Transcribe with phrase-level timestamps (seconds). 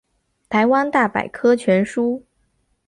[0.49, 2.25] 台湾大百科全书